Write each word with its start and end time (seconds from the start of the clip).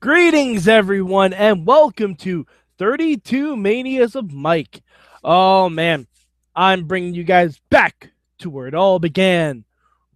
Greetings, 0.00 0.68
everyone, 0.68 1.32
and 1.32 1.66
welcome 1.66 2.14
to 2.14 2.46
32 2.78 3.56
Manias 3.56 4.14
of 4.14 4.32
Mike. 4.32 4.80
Oh, 5.24 5.68
man, 5.68 6.06
I'm 6.54 6.84
bringing 6.84 7.14
you 7.14 7.24
guys 7.24 7.60
back 7.68 8.12
to 8.38 8.48
where 8.48 8.68
it 8.68 8.74
all 8.74 9.00
began 9.00 9.64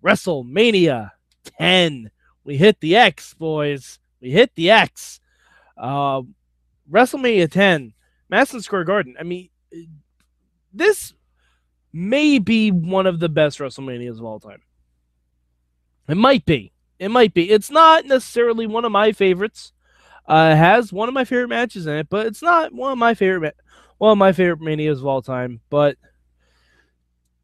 WrestleMania 0.00 1.10
10. 1.58 2.12
We 2.44 2.56
hit 2.56 2.78
the 2.78 2.94
X, 2.94 3.34
boys. 3.34 3.98
We 4.20 4.30
hit 4.30 4.54
the 4.54 4.70
X. 4.70 5.18
Uh, 5.76 6.22
WrestleMania 6.88 7.50
10, 7.50 7.92
Madison 8.28 8.60
Square 8.60 8.84
Garden. 8.84 9.16
I 9.18 9.24
mean, 9.24 9.48
this 10.72 11.12
may 11.92 12.38
be 12.38 12.70
one 12.70 13.08
of 13.08 13.18
the 13.18 13.28
best 13.28 13.58
WrestleManias 13.58 14.18
of 14.20 14.24
all 14.24 14.38
time. 14.38 14.62
It 16.06 16.16
might 16.16 16.44
be. 16.44 16.72
It 17.02 17.10
might 17.10 17.34
be. 17.34 17.50
It's 17.50 17.70
not 17.70 18.06
necessarily 18.06 18.68
one 18.68 18.84
of 18.84 18.92
my 18.92 19.10
favorites. 19.10 19.72
Uh, 20.24 20.54
has 20.54 20.92
one 20.92 21.08
of 21.08 21.14
my 21.14 21.24
favorite 21.24 21.48
matches 21.48 21.88
in 21.88 21.94
it, 21.94 22.08
but 22.08 22.28
it's 22.28 22.42
not 22.42 22.72
one 22.72 22.92
of 22.92 22.98
my 22.98 23.12
favorite 23.12 23.56
one 23.98 24.12
of 24.12 24.18
my 24.18 24.30
favorite 24.30 24.60
manias 24.60 25.00
of 25.00 25.06
all 25.06 25.20
time. 25.20 25.60
But 25.68 25.96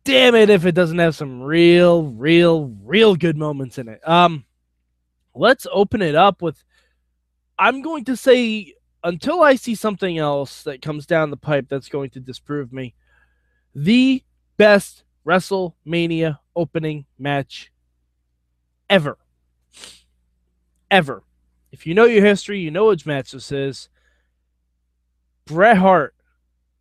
damn 0.05 0.37
it, 0.37 0.49
if 0.49 0.65
it 0.65 0.77
doesn't 0.77 1.01
have 1.01 1.17
some 1.17 1.43
real, 1.43 2.05
real, 2.05 2.73
real 2.85 3.17
good 3.17 3.37
moments 3.37 3.79
in 3.79 3.89
it. 3.89 4.01
Um, 4.09 4.45
let's 5.35 5.67
open 5.73 6.03
it 6.03 6.15
up 6.15 6.41
with. 6.41 6.63
I'm 7.59 7.83
going 7.83 8.05
to 8.05 8.17
say 8.17 8.75
until 9.03 9.43
I 9.43 9.57
see 9.57 9.75
something 9.75 10.19
else 10.19 10.63
that 10.63 10.83
comes 10.83 11.05
down 11.05 11.31
the 11.31 11.37
pipe 11.37 11.67
that's 11.69 11.89
going 11.89 12.11
to 12.11 12.21
disprove 12.21 12.73
me, 12.73 12.95
the 13.75 14.23
best 14.57 15.03
WrestleMania 15.27 16.39
opening 16.55 17.07
match 17.19 17.73
ever. 18.89 19.19
Ever. 20.91 21.23
If 21.71 21.87
you 21.87 21.95
know 21.95 22.05
your 22.05 22.25
history, 22.25 22.61
you 22.61 22.71
know 22.71 22.87
which 22.87 23.07
match 23.07 23.33
this 23.33 23.53
is. 23.53 23.89
Bret 25.45 25.77
Hart 25.77 26.15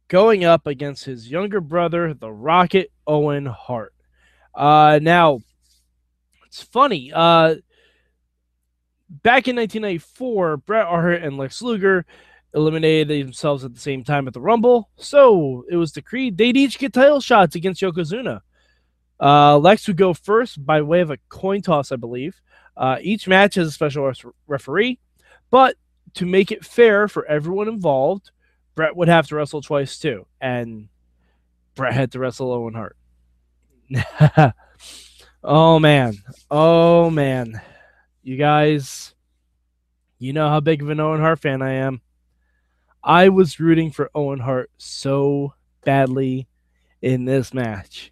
going 0.08 0.45
up 0.45 0.67
against 0.67 1.06
his 1.06 1.30
younger 1.30 1.62
brother, 1.62 2.14
the 2.14 2.31
Rocket 2.31 2.92
Owen 3.06 3.45
Hart. 3.45 3.94
Uh, 4.53 5.00
now, 5.02 5.39
it's 6.45 6.64
funny. 6.64 7.12
Uh, 7.14 7.56
back 9.09 9.47
in 9.47 9.56
1994, 9.56 10.58
Bret 10.58 10.88
Hart 10.88 11.22
and 11.22 11.38
Lex 11.38 11.62
Luger 11.62 12.06
eliminated 12.53 13.08
themselves 13.09 13.64
at 13.64 13.73
the 13.73 13.80
same 13.80 14.03
time 14.03 14.28
at 14.28 14.34
the 14.34 14.42
Rumble. 14.42 14.90
So 14.97 15.66
it 15.69 15.75
was 15.75 15.92
decreed 15.92 16.38
they'd 16.38 16.58
each 16.58 16.80
get 16.80 16.94
title 16.94 17.22
shots 17.22 17.56
against 17.56 17.81
Yokozuna. 17.81 18.42
Uh, 19.19 19.58
Lex 19.58 19.88
would 19.88 19.97
go 19.97 20.14
first 20.14 20.64
by 20.66 20.81
way 20.81 21.02
of 21.02 21.12
a 21.12 21.17
coin 21.30 21.62
toss, 21.62 21.92
I 21.92 21.95
believe. 21.95 22.40
Uh, 22.78 22.97
each 23.02 23.28
match 23.28 23.56
has 23.56 23.67
a 23.67 23.72
special 23.72 24.11
referee, 24.45 25.00
but 25.50 25.75
to 26.14 26.25
make 26.25 26.52
it 26.52 26.64
fair 26.64 27.08
for 27.08 27.25
everyone 27.25 27.67
involved, 27.67 28.31
Bret 28.75 28.95
would 28.95 29.08
have 29.08 29.28
to 29.28 29.36
wrestle 29.36 29.61
twice 29.61 29.97
too, 29.97 30.28
and 30.39 30.88
Bret 31.73 31.94
had 31.94 32.11
to 32.11 32.19
wrestle 32.19 32.52
Owen 32.52 32.75
Hart. 32.75 32.95
oh 35.44 35.80
man, 35.80 36.14
oh 36.52 37.09
man, 37.09 37.59
you 38.22 38.38
guys, 38.38 39.16
you 40.19 40.34
know 40.34 40.47
how 40.47 40.59
big 40.59 40.84
of 40.84 40.89
an 40.89 41.00
Owen 41.00 41.19
Hart 41.19 41.39
fan 41.39 41.64
I 41.64 41.73
am. 41.73 42.02
I 43.03 43.30
was 43.30 43.59
rooting 43.59 43.89
for 43.91 44.12
Owen 44.14 44.39
Hart 44.39 44.69
so 44.78 45.53
badly 45.84 46.47
in 47.02 47.25
this 47.25 47.53
match. 47.53 48.12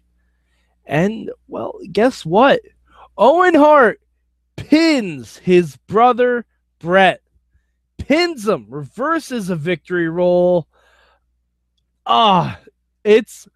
And, 0.86 1.30
well, 1.48 1.78
guess 1.92 2.24
what? 2.24 2.60
Owen 3.18 3.54
Hart 3.54 4.00
pins 4.68 5.38
his 5.38 5.76
brother 5.76 6.44
Bret. 6.78 7.22
Pins 7.98 8.46
him, 8.46 8.66
reverses 8.68 9.48
a 9.50 9.56
victory 9.56 10.08
roll. 10.08 10.68
Ah, 12.04 12.60
it's 13.04 13.48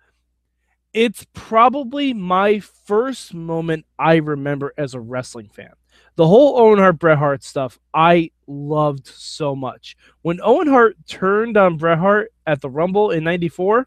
it's 0.93 1.27
probably 1.35 2.13
my 2.13 2.59
first 2.59 3.33
moment 3.33 3.87
I 3.99 4.17
remember 4.17 4.73
as 4.77 4.95
a 4.95 5.01
wrestling 5.01 5.49
fan. 5.49 5.73
The 6.17 6.27
whole 6.27 6.59
Owen 6.59 6.79
Hart 6.79 6.99
Bret 6.99 7.19
Hart 7.19 7.45
stuff 7.45 7.79
I 7.95 8.31
loved 8.47 9.07
so 9.07 9.55
much. 9.55 9.97
When 10.23 10.41
Owen 10.43 10.69
Hart 10.69 10.97
turned 11.07 11.57
on 11.57 11.77
Bret 11.77 11.99
Hart 11.99 12.33
at 12.47 12.61
the 12.61 12.71
Rumble 12.71 13.11
in 13.11 13.25
'94 13.25 13.87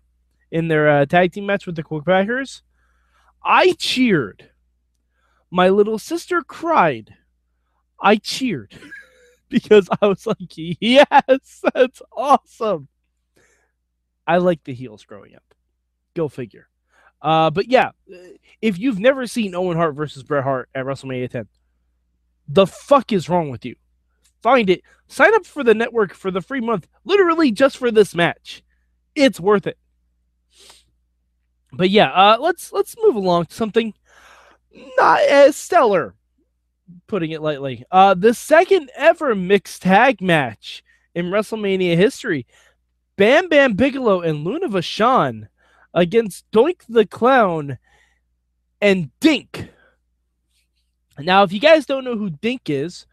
in 0.51 0.67
their 0.67 0.89
uh, 0.89 1.05
tag 1.05 1.33
team 1.33 1.45
match 1.45 1.65
with 1.65 1.75
the 1.75 1.83
Quebecers, 1.83 2.61
I 3.43 3.73
cheered. 3.73 4.49
My 5.53 5.69
little 5.69 5.99
sister 5.99 6.41
cried. 6.41 7.13
I 8.01 8.15
cheered 8.15 8.75
because 9.49 9.87
I 10.01 10.07
was 10.07 10.25
like, 10.25 10.39
yes, 10.55 11.61
that's 11.75 12.01
awesome. 12.11 12.87
I 14.25 14.37
like 14.37 14.63
the 14.63 14.73
heels 14.73 15.05
growing 15.05 15.35
up. 15.35 15.43
Go 16.15 16.27
figure. 16.27 16.69
Uh, 17.21 17.51
but 17.51 17.67
yeah, 17.69 17.91
if 18.63 18.79
you've 18.79 18.97
never 18.97 19.27
seen 19.27 19.53
Owen 19.53 19.77
Hart 19.77 19.93
versus 19.93 20.23
Bret 20.23 20.43
Hart 20.43 20.69
at 20.73 20.85
WrestleMania 20.85 21.29
10, 21.29 21.47
the 22.47 22.65
fuck 22.65 23.11
is 23.11 23.29
wrong 23.29 23.51
with 23.51 23.63
you? 23.63 23.75
Find 24.41 24.71
it. 24.71 24.81
Sign 25.07 25.35
up 25.35 25.45
for 25.45 25.63
the 25.63 25.75
network 25.75 26.15
for 26.15 26.31
the 26.31 26.41
free 26.41 26.61
month, 26.61 26.87
literally 27.05 27.51
just 27.51 27.77
for 27.77 27.91
this 27.91 28.15
match. 28.15 28.63
It's 29.13 29.39
worth 29.39 29.67
it. 29.67 29.77
But 31.71 31.91
yeah, 31.91 32.09
uh, 32.09 32.37
let's 32.39 32.73
let's 32.73 32.95
move 33.03 33.15
along 33.15 33.45
to 33.45 33.53
something 33.53 33.93
not 34.97 35.21
as 35.21 35.55
stellar, 35.55 36.15
putting 37.07 37.31
it 37.31 37.41
lightly. 37.41 37.85
Uh, 37.91 38.13
the 38.13 38.33
second 38.33 38.91
ever 38.95 39.35
mixed 39.35 39.81
tag 39.81 40.21
match 40.21 40.83
in 41.15 41.27
WrestleMania 41.27 41.95
history: 41.95 42.45
Bam 43.17 43.49
Bam 43.49 43.73
Bigelow 43.73 44.21
and 44.21 44.43
Luna 44.43 44.69
Vachon 44.69 45.47
against 45.93 46.49
Doink 46.51 46.81
the 46.89 47.05
Clown 47.05 47.77
and 48.81 49.11
Dink. 49.19 49.69
Now, 51.19 51.43
if 51.43 51.53
you 51.53 51.59
guys 51.59 51.85
don't 51.85 52.03
know 52.03 52.17
who 52.17 52.31
Dink 52.31 52.69
is, 52.69 53.05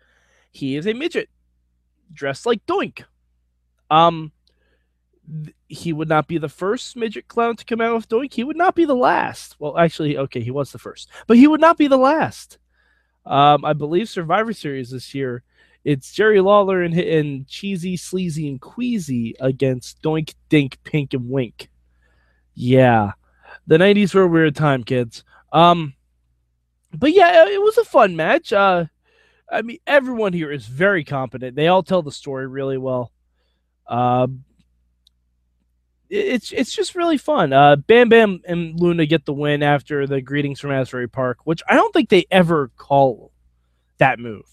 he 0.50 0.76
is 0.76 0.86
a 0.86 0.94
midget 0.94 1.28
dressed 2.12 2.46
like 2.46 2.64
Doink. 2.66 3.04
Um, 3.90 4.32
he 5.68 5.92
would 5.92 6.08
not 6.08 6.26
be 6.26 6.38
the 6.38 6.48
first 6.48 6.96
midget 6.96 7.28
clown 7.28 7.56
to 7.56 7.64
come 7.64 7.80
out 7.80 7.94
with 7.94 8.08
Doink. 8.08 8.32
He 8.32 8.44
would 8.44 8.56
not 8.56 8.74
be 8.74 8.84
the 8.84 8.94
last. 8.94 9.56
Well, 9.58 9.78
actually, 9.78 10.18
okay, 10.18 10.40
he 10.40 10.50
was 10.50 10.72
the 10.72 10.78
first, 10.78 11.08
but 11.26 11.36
he 11.36 11.46
would 11.46 11.60
not 11.60 11.78
be 11.78 11.86
the 11.86 11.96
last. 11.96 12.58
Um, 13.26 13.64
I 13.64 13.72
believe 13.72 14.08
Survivor 14.08 14.52
Series 14.52 14.90
this 14.90 15.14
year. 15.14 15.42
It's 15.84 16.12
Jerry 16.12 16.40
Lawler 16.40 16.82
and, 16.82 16.98
and 16.98 17.46
Cheesy, 17.48 17.96
Sleazy, 17.96 18.48
and 18.48 18.60
Queasy 18.60 19.34
against 19.40 20.02
Doink, 20.02 20.34
Dink, 20.48 20.78
Pink, 20.84 21.14
and 21.14 21.30
Wink. 21.30 21.70
Yeah, 22.54 23.12
the 23.66 23.78
'90s 23.78 24.14
were 24.14 24.22
a 24.22 24.28
weird 24.28 24.56
time, 24.56 24.84
kids. 24.84 25.24
Um, 25.52 25.94
but 26.92 27.12
yeah, 27.12 27.46
it 27.48 27.62
was 27.62 27.78
a 27.78 27.84
fun 27.84 28.16
match. 28.16 28.52
Uh, 28.52 28.86
I 29.50 29.62
mean, 29.62 29.78
everyone 29.86 30.32
here 30.32 30.52
is 30.52 30.66
very 30.66 31.04
competent. 31.04 31.56
They 31.56 31.68
all 31.68 31.82
tell 31.82 32.02
the 32.02 32.12
story 32.12 32.46
really 32.46 32.78
well. 32.78 33.10
Uh, 33.86 34.28
it's 36.10 36.52
it's 36.52 36.72
just 36.72 36.94
really 36.94 37.16
fun. 37.16 37.52
Uh, 37.52 37.76
Bam 37.76 38.08
Bam 38.08 38.40
and 38.46 38.78
Luna 38.78 39.06
get 39.06 39.24
the 39.24 39.32
win 39.32 39.62
after 39.62 40.06
the 40.06 40.20
greetings 40.20 40.60
from 40.60 40.72
Asbury 40.72 41.08
Park, 41.08 41.38
which 41.44 41.62
I 41.68 41.74
don't 41.74 41.92
think 41.92 42.08
they 42.08 42.26
ever 42.30 42.68
call 42.76 43.32
that 43.98 44.18
move. 44.18 44.44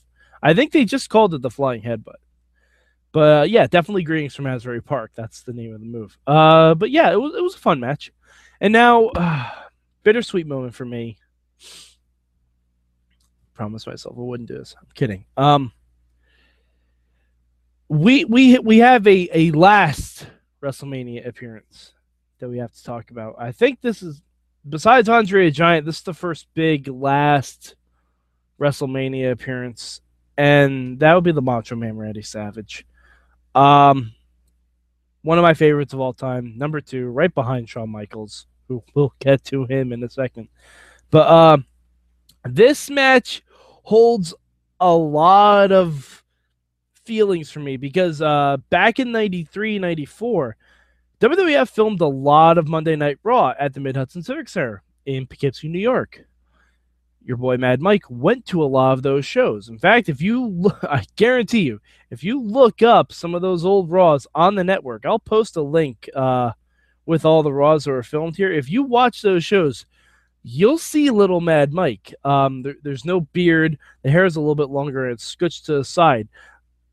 I 0.41 0.53
think 0.53 0.71
they 0.71 0.85
just 0.85 1.09
called 1.09 1.33
it 1.33 1.41
the 1.41 1.49
flying 1.49 1.81
headbutt. 1.81 2.21
But 3.11 3.41
uh, 3.41 3.43
yeah, 3.43 3.65
definitely 3.65 4.03
greetings 4.03 4.35
from 4.35 4.45
Asbury 4.45 4.81
Park. 4.81 5.11
That's 5.15 5.41
the 5.41 5.53
name 5.53 5.73
of 5.73 5.79
the 5.79 5.87
move. 5.87 6.17
Uh, 6.27 6.75
but 6.75 6.91
yeah, 6.91 7.11
it 7.11 7.19
was 7.19 7.33
it 7.33 7.41
was 7.41 7.55
a 7.55 7.59
fun 7.59 7.79
match. 7.79 8.11
And 8.61 8.71
now, 8.71 9.07
uh, 9.07 9.49
bittersweet 10.03 10.45
moment 10.45 10.75
for 10.75 10.85
me. 10.85 11.17
Promise 13.55 13.87
myself 13.87 14.15
I 14.15 14.21
wouldn't 14.21 14.47
do 14.47 14.57
this. 14.59 14.75
I'm 14.79 14.87
kidding. 14.93 15.25
Um, 15.35 15.71
we 17.89 18.25
we 18.25 18.59
we 18.59 18.77
have 18.79 19.07
a 19.07 19.29
a 19.33 19.51
last 19.51 20.27
WrestleMania 20.61 21.27
appearance 21.27 21.93
that 22.39 22.49
we 22.49 22.57
have 22.57 22.73
to 22.73 22.83
talk 22.83 23.11
about. 23.11 23.35
I 23.37 23.51
think 23.51 23.81
this 23.81 24.01
is, 24.01 24.21
besides 24.67 25.09
Andre 25.09 25.49
Giant, 25.51 25.85
this 25.85 25.97
is 25.97 26.03
the 26.03 26.13
first 26.13 26.47
big 26.53 26.87
last 26.87 27.75
WrestleMania 28.59 29.31
appearance, 29.31 30.01
and 30.37 30.99
that 30.99 31.13
would 31.13 31.23
be 31.23 31.31
the 31.31 31.41
Macho 31.41 31.75
Man 31.75 31.97
Randy 31.97 32.21
Savage. 32.21 32.85
Um, 33.55 34.13
one 35.23 35.37
of 35.37 35.43
my 35.43 35.53
favorites 35.53 35.93
of 35.93 35.99
all 35.99 36.13
time, 36.13 36.57
number 36.57 36.79
two, 36.79 37.07
right 37.07 37.33
behind 37.33 37.69
Shawn 37.69 37.89
Michaels, 37.89 38.47
who 38.67 38.83
we'll 38.93 39.13
get 39.19 39.43
to 39.45 39.65
him 39.65 39.91
in 39.91 40.03
a 40.03 40.09
second. 40.09 40.47
But 41.09 41.27
uh, 41.27 41.57
this 42.45 42.89
match 42.89 43.43
holds 43.83 44.33
a 44.79 44.93
lot 44.93 45.71
of 45.71 46.16
feelings 47.07 47.49
for 47.49 47.61
me 47.61 47.77
because 47.77 48.21
uh, 48.21 48.57
back 48.69 48.99
in 48.99 49.11
93, 49.13 49.79
94, 49.79 50.57
WWF 51.21 51.69
filmed 51.69 52.01
a 52.01 52.07
lot 52.07 52.57
of 52.57 52.67
Monday 52.67 52.95
Night 52.97 53.17
Raw 53.23 53.53
at 53.57 53.73
the 53.73 53.79
Mid 53.79 53.95
Hudson 53.95 54.21
Civic 54.21 54.49
Center 54.49 54.83
in 55.05 55.25
Poughkeepsie, 55.25 55.69
New 55.69 55.79
York. 55.79 56.25
your 57.23 57.37
boy 57.37 57.57
Mad 57.57 57.81
Mike 57.81 58.03
went 58.09 58.45
to 58.47 58.61
a 58.61 58.65
lot 58.65 58.93
of 58.93 59.03
those 59.03 59.25
shows. 59.25 59.69
In 59.69 59.79
fact, 59.79 60.09
if 60.09 60.21
you, 60.21 60.47
look, 60.47 60.79
I 60.83 61.05
guarantee 61.15 61.61
you, 61.61 61.79
if 62.11 62.23
you 62.23 62.41
look 62.41 62.81
up 62.81 63.11
some 63.11 63.33
of 63.33 63.41
those 63.41 63.65
old 63.65 63.89
Raws 63.89 64.27
on 64.35 64.55
the 64.55 64.63
network, 64.63 65.05
I'll 65.05 65.17
post 65.19 65.55
a 65.55 65.61
link 65.61 66.09
uh, 66.15 66.51
with 67.05 67.25
all 67.25 67.41
the 67.41 67.53
Raws 67.53 67.85
that 67.85 67.91
were 67.91 68.03
filmed 68.03 68.35
here. 68.35 68.51
If 68.51 68.69
you 68.69 68.83
watch 68.83 69.21
those 69.21 69.43
shows, 69.43 69.85
you'll 70.43 70.77
see 70.77 71.09
little 71.09 71.41
Mad 71.41 71.73
Mike. 71.73 72.13
Um, 72.23 72.61
there, 72.63 72.75
there's 72.83 73.05
no 73.05 73.21
beard, 73.21 73.77
the 74.03 74.11
hair 74.11 74.25
is 74.25 74.35
a 74.35 74.39
little 74.39 74.55
bit 74.55 74.69
longer, 74.69 75.05
and 75.05 75.13
it's 75.13 75.35
scooched 75.35 75.65
to 75.65 75.73
the 75.73 75.83
side, 75.83 76.27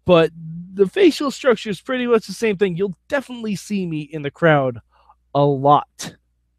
but 0.05 0.31
the 0.75 0.87
facial 0.87 1.31
structure 1.31 1.71
is 1.71 1.81
pretty 1.81 2.07
much 2.07 2.27
the 2.27 2.33
same 2.33 2.57
thing. 2.57 2.77
You'll 2.77 2.97
definitely 3.09 3.57
see 3.57 3.87
me 3.87 4.01
in 4.01 4.23
the 4.23 4.31
crowd 4.31 4.81
a 5.35 5.45
lot 5.45 6.15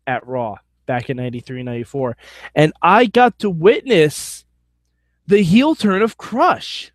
at 0.08 0.26
Raw 0.26 0.58
back 0.86 1.10
in 1.10 1.18
93 1.18 1.64
94 1.64 2.16
and 2.54 2.72
i 2.82 3.06
got 3.06 3.40
to 3.40 3.50
witness 3.50 4.46
the 5.28 5.42
heel 5.42 5.74
turn 5.74 6.04
of 6.04 6.18
crush. 6.18 6.92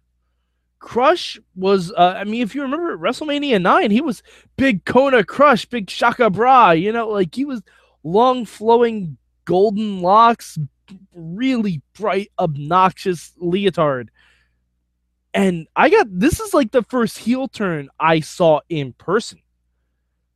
Crush 0.79 1.39
was 1.57 1.93
uh, 1.93 2.15
i 2.17 2.25
mean 2.25 2.41
if 2.41 2.55
you 2.55 2.63
remember 2.63 2.97
wrestlemania 2.97 3.61
9 3.61 3.91
he 3.91 4.01
was 4.01 4.23
big 4.57 4.85
kona 4.87 5.23
crush 5.23 5.67
big 5.67 5.91
shaka 5.91 6.31
bra 6.31 6.71
you 6.71 6.91
know 6.91 7.09
like 7.09 7.35
he 7.35 7.45
was 7.45 7.63
long 8.03 8.47
flowing 8.47 9.19
golden 9.45 10.01
locks 10.01 10.59
really 11.15 11.83
bright 11.99 12.31
obnoxious 12.39 13.33
leotard 13.37 14.11
and 15.33 15.67
i 15.77 15.89
got 15.89 16.07
this 16.11 16.41
is 16.41 16.53
like 16.53 16.71
the 16.73 16.83
first 16.83 17.19
heel 17.19 17.47
turn 17.49 17.89
i 17.99 18.21
saw 18.21 18.61
in 18.69 18.93
person 18.95 19.41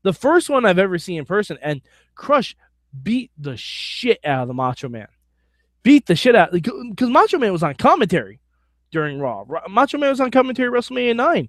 the 0.02 0.12
first 0.12 0.48
one 0.48 0.64
i've 0.64 0.78
ever 0.78 0.98
seen 0.98 1.18
in 1.18 1.24
person 1.24 1.58
and 1.62 1.80
crush 2.14 2.56
beat 3.02 3.30
the 3.38 3.56
shit 3.56 4.20
out 4.24 4.42
of 4.42 4.48
the 4.48 4.54
Macho 4.54 4.88
Man. 4.88 5.08
Beat 5.82 6.06
the 6.06 6.16
shit 6.16 6.34
out 6.34 6.52
because 6.52 7.10
Macho 7.10 7.38
Man 7.38 7.52
was 7.52 7.62
on 7.62 7.74
commentary 7.74 8.40
during 8.90 9.18
Raw. 9.18 9.44
Macho 9.68 9.98
Man 9.98 10.10
was 10.10 10.20
on 10.20 10.30
commentary 10.30 10.70
WrestleMania 10.70 11.16
9. 11.16 11.48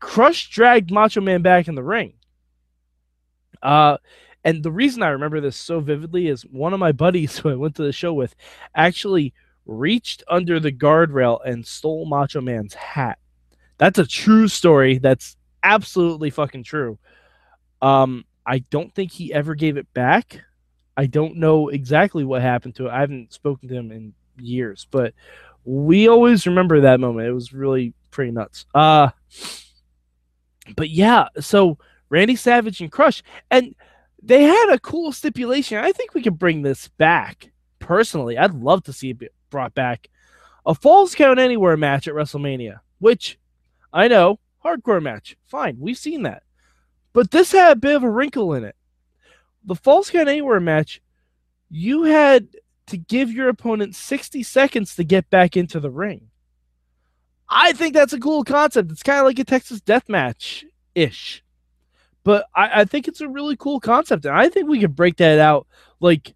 Crush 0.00 0.50
dragged 0.50 0.90
Macho 0.90 1.20
Man 1.20 1.42
back 1.42 1.68
in 1.68 1.74
the 1.74 1.82
ring. 1.82 2.14
Uh, 3.62 3.96
and 4.42 4.62
the 4.62 4.72
reason 4.72 5.02
I 5.02 5.08
remember 5.08 5.40
this 5.40 5.56
so 5.56 5.80
vividly 5.80 6.26
is 6.28 6.42
one 6.42 6.74
of 6.74 6.80
my 6.80 6.92
buddies 6.92 7.38
who 7.38 7.50
I 7.50 7.54
went 7.54 7.76
to 7.76 7.82
the 7.82 7.92
show 7.92 8.12
with 8.12 8.34
actually 8.74 9.32
reached 9.66 10.22
under 10.28 10.60
the 10.60 10.72
guardrail 10.72 11.40
and 11.44 11.66
stole 11.66 12.06
Macho 12.06 12.40
Man's 12.40 12.74
hat. 12.74 13.18
That's 13.78 13.98
a 13.98 14.06
true 14.06 14.48
story. 14.48 14.98
That's 14.98 15.36
absolutely 15.62 16.30
fucking 16.30 16.64
true. 16.64 16.98
Um, 17.82 18.24
I 18.46 18.58
don't 18.58 18.94
think 18.94 19.10
he 19.10 19.32
ever 19.32 19.54
gave 19.54 19.76
it 19.76 19.92
back. 19.94 20.40
I 20.96 21.06
don't 21.06 21.36
know 21.36 21.68
exactly 21.68 22.24
what 22.24 22.42
happened 22.42 22.76
to 22.76 22.86
it. 22.86 22.90
I 22.90 23.00
haven't 23.00 23.32
spoken 23.32 23.68
to 23.68 23.74
him 23.74 23.90
in 23.90 24.14
years, 24.38 24.86
but 24.90 25.14
we 25.64 26.08
always 26.08 26.46
remember 26.46 26.82
that 26.82 27.00
moment. 27.00 27.26
It 27.26 27.32
was 27.32 27.52
really 27.52 27.94
pretty 28.10 28.30
nuts. 28.30 28.66
Uh 28.74 29.10
but 30.76 30.88
yeah, 30.88 31.28
so 31.40 31.78
Randy 32.10 32.36
Savage 32.36 32.80
and 32.80 32.92
Crush 32.92 33.22
and 33.50 33.74
they 34.22 34.44
had 34.44 34.70
a 34.72 34.78
cool 34.78 35.12
stipulation. 35.12 35.78
I 35.78 35.92
think 35.92 36.14
we 36.14 36.22
could 36.22 36.38
bring 36.38 36.62
this 36.62 36.88
back. 36.88 37.50
Personally, 37.80 38.38
I'd 38.38 38.54
love 38.54 38.84
to 38.84 38.92
see 38.92 39.10
it 39.10 39.32
brought 39.54 39.72
back. 39.72 40.10
A 40.66 40.74
Falls 40.74 41.14
Count 41.14 41.38
Anywhere 41.38 41.76
match 41.76 42.08
at 42.08 42.14
WrestleMania, 42.14 42.80
which 42.98 43.38
I 43.92 44.08
know, 44.08 44.40
hardcore 44.64 45.00
match. 45.00 45.36
Fine, 45.46 45.76
we've 45.78 45.96
seen 45.96 46.24
that. 46.24 46.42
But 47.12 47.30
this 47.30 47.52
had 47.52 47.70
a 47.70 47.80
bit 47.80 47.94
of 47.94 48.02
a 48.02 48.10
wrinkle 48.10 48.52
in 48.54 48.64
it. 48.64 48.74
The 49.64 49.76
Falls 49.76 50.10
Count 50.10 50.28
Anywhere 50.28 50.58
match, 50.58 51.00
you 51.70 52.02
had 52.02 52.48
to 52.88 52.96
give 52.96 53.30
your 53.30 53.48
opponent 53.48 53.94
60 53.94 54.42
seconds 54.42 54.96
to 54.96 55.04
get 55.04 55.30
back 55.30 55.56
into 55.56 55.78
the 55.78 55.90
ring. 55.90 56.30
I 57.48 57.72
think 57.74 57.94
that's 57.94 58.12
a 58.12 58.18
cool 58.18 58.42
concept. 58.42 58.90
It's 58.90 59.04
kind 59.04 59.20
of 59.20 59.26
like 59.26 59.38
a 59.38 59.44
Texas 59.44 59.80
death 59.80 60.08
match 60.08 60.64
ish. 60.96 61.44
But 62.24 62.46
I, 62.56 62.80
I, 62.80 62.84
think 62.86 63.06
it's 63.06 63.20
a 63.20 63.28
really 63.28 63.54
cool 63.56 63.78
concept. 63.78 64.24
And 64.24 64.34
I 64.34 64.48
think 64.48 64.68
we 64.68 64.80
could 64.80 64.96
break 64.96 65.18
that 65.18 65.38
out. 65.38 65.68
Like, 66.00 66.34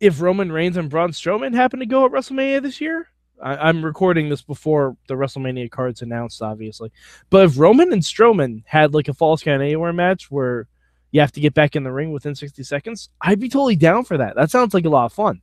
if 0.00 0.20
Roman 0.20 0.52
Reigns 0.52 0.76
and 0.76 0.90
Braun 0.90 1.10
Strowman 1.10 1.54
happen 1.54 1.80
to 1.80 1.86
go 1.86 2.04
at 2.04 2.12
WrestleMania 2.12 2.62
this 2.62 2.80
year, 2.80 3.08
I, 3.42 3.68
am 3.68 3.84
recording 3.84 4.28
this 4.28 4.42
before 4.42 4.96
the 5.06 5.14
WrestleMania 5.14 5.70
cards 5.70 6.02
announced, 6.02 6.42
obviously. 6.42 6.90
But 7.30 7.46
if 7.46 7.58
Roman 7.58 7.92
and 7.92 8.02
Strowman 8.02 8.62
had 8.66 8.94
like 8.94 9.08
a 9.08 9.14
Falls 9.14 9.42
Count 9.42 9.62
Anywhere 9.62 9.92
match 9.92 10.30
where 10.30 10.66
you 11.10 11.20
have 11.20 11.32
to 11.32 11.40
get 11.40 11.54
back 11.54 11.76
in 11.76 11.84
the 11.84 11.92
ring 11.92 12.12
within 12.12 12.34
60 12.34 12.62
seconds, 12.62 13.10
I'd 13.20 13.40
be 13.40 13.48
totally 13.48 13.76
down 13.76 14.04
for 14.04 14.18
that. 14.18 14.34
That 14.36 14.50
sounds 14.50 14.74
like 14.74 14.84
a 14.84 14.90
lot 14.90 15.06
of 15.06 15.12
fun. 15.12 15.40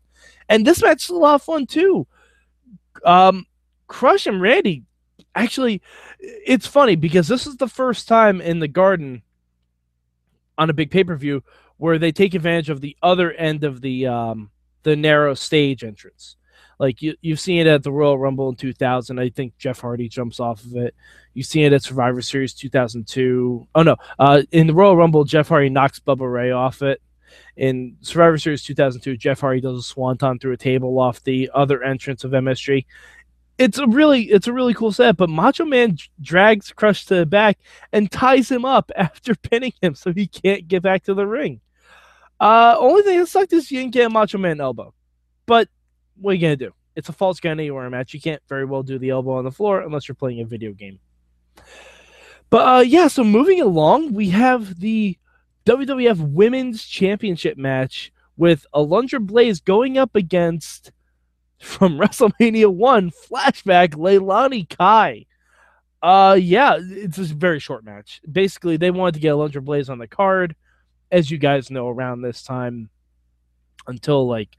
And 0.49 0.65
this 0.65 0.81
match 0.81 1.03
is 1.05 1.09
a 1.09 1.15
lot 1.15 1.35
of 1.35 1.43
fun 1.43 1.65
too. 1.65 2.07
Um, 3.03 3.45
Crush 3.87 4.27
and 4.27 4.41
Randy, 4.41 4.83
actually, 5.33 5.81
it's 6.19 6.67
funny 6.67 6.95
because 6.95 7.27
this 7.27 7.47
is 7.47 7.57
the 7.57 7.67
first 7.67 8.07
time 8.07 8.41
in 8.41 8.59
the 8.59 8.67
Garden 8.67 9.21
on 10.57 10.69
a 10.69 10.73
big 10.73 10.91
pay 10.91 11.03
per 11.03 11.15
view 11.15 11.43
where 11.77 11.97
they 11.97 12.11
take 12.11 12.33
advantage 12.33 12.69
of 12.69 12.81
the 12.81 12.95
other 13.01 13.31
end 13.33 13.63
of 13.63 13.81
the 13.81 14.07
um, 14.07 14.49
the 14.83 14.95
narrow 14.95 15.33
stage 15.33 15.83
entrance. 15.83 16.37
Like 16.79 17.01
you, 17.01 17.15
you've 17.21 17.39
seen 17.39 17.61
it 17.61 17.67
at 17.67 17.83
the 17.83 17.91
Royal 17.91 18.17
Rumble 18.17 18.49
in 18.49 18.55
2000. 18.55 19.19
I 19.19 19.29
think 19.29 19.57
Jeff 19.57 19.79
Hardy 19.79 20.09
jumps 20.09 20.39
off 20.39 20.63
of 20.63 20.75
it. 20.75 20.93
You've 21.33 21.47
seen 21.47 21.65
it 21.65 21.73
at 21.73 21.83
Survivor 21.83 22.21
Series 22.21 22.53
2002. 22.53 23.67
Oh 23.75 23.83
no, 23.83 23.95
uh, 24.19 24.43
in 24.51 24.67
the 24.67 24.73
Royal 24.73 24.97
Rumble, 24.97 25.23
Jeff 25.23 25.47
Hardy 25.47 25.69
knocks 25.69 25.99
Bubba 25.99 26.31
Ray 26.31 26.51
off 26.51 26.81
it. 26.81 27.01
In 27.57 27.97
Survivor 28.01 28.37
Series 28.37 28.63
2002, 28.63 29.17
Jeff 29.17 29.39
Hardy 29.39 29.61
does 29.61 29.77
a 29.79 29.81
swanton 29.81 30.39
through 30.39 30.53
a 30.53 30.57
table 30.57 30.97
off 30.99 31.23
the 31.23 31.49
other 31.53 31.83
entrance 31.83 32.23
of 32.23 32.31
MSG. 32.31 32.85
It's 33.57 33.77
a 33.77 33.87
really, 33.87 34.23
it's 34.23 34.47
a 34.47 34.53
really 34.53 34.73
cool 34.73 34.91
set. 34.91 35.15
But 35.15 35.29
Macho 35.29 35.65
Man 35.65 35.97
drags 36.21 36.71
Crush 36.73 37.05
to 37.05 37.15
the 37.15 37.25
back 37.25 37.57
and 37.93 38.11
ties 38.11 38.51
him 38.51 38.65
up 38.65 38.91
after 38.97 39.35
pinning 39.35 39.73
him, 39.81 39.95
so 39.95 40.11
he 40.11 40.27
can't 40.27 40.67
get 40.67 40.83
back 40.83 41.03
to 41.03 41.13
the 41.13 41.25
ring. 41.25 41.61
Uh, 42.39 42.75
only 42.77 43.01
thing 43.03 43.19
that 43.19 43.27
sucked 43.27 43.53
is 43.53 43.71
you 43.71 43.79
didn't 43.79 43.93
get 43.93 44.07
a 44.07 44.09
Macho 44.09 44.37
Man 44.37 44.59
elbow, 44.59 44.93
but 45.45 45.69
what 46.19 46.31
are 46.31 46.33
you 46.33 46.41
gonna 46.41 46.55
do? 46.55 46.73
It's 46.95 47.09
a 47.09 47.13
Falls 47.13 47.39
Count 47.39 47.59
Anywhere 47.59 47.89
match. 47.89 48.13
You 48.13 48.21
can't 48.21 48.41
very 48.47 48.65
well 48.65 48.83
do 48.83 48.97
the 48.97 49.09
elbow 49.09 49.33
on 49.33 49.43
the 49.43 49.51
floor 49.51 49.81
unless 49.81 50.07
you're 50.07 50.15
playing 50.15 50.41
a 50.41 50.45
video 50.45 50.71
game. 50.71 50.99
But 52.49 52.67
uh, 52.67 52.81
yeah, 52.81 53.07
so 53.07 53.23
moving 53.23 53.61
along, 53.61 54.13
we 54.13 54.29
have 54.29 54.79
the 54.79 55.17
WWF 55.65 56.19
Women's 56.19 56.85
Championship 56.85 57.57
match 57.57 58.11
with 58.37 58.65
Alundra 58.73 59.25
Blaze 59.25 59.59
going 59.59 59.97
up 59.97 60.15
against 60.15 60.91
from 61.59 61.97
WrestleMania 61.99 62.73
One 62.73 63.11
flashback 63.11 63.89
Leilani 63.89 64.69
Kai. 64.69 65.25
Uh, 66.01 66.37
yeah, 66.39 66.77
it's 66.79 67.17
a 67.17 67.23
very 67.23 67.59
short 67.59 67.83
match. 67.83 68.21
Basically, 68.31 68.77
they 68.77 68.91
wanted 68.91 69.15
to 69.15 69.19
get 69.19 69.33
Alundra 69.33 69.63
Blaze 69.63 69.89
on 69.89 69.97
the 69.97 70.07
card, 70.07 70.55
as 71.11 71.29
you 71.29 71.37
guys 71.37 71.71
know, 71.71 71.87
around 71.87 72.21
this 72.21 72.43
time 72.43 72.89
until 73.87 74.27
like 74.27 74.49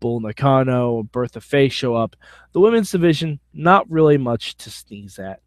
Bull 0.00 0.20
Nakano, 0.20 1.02
Bertha 1.04 1.40
Faye 1.40 1.68
show 1.68 1.94
up. 1.94 2.16
The 2.52 2.60
women's 2.60 2.90
division, 2.90 3.40
not 3.52 3.90
really 3.90 4.18
much 4.18 4.56
to 4.58 4.70
sneeze 4.70 5.18
at. 5.18 5.40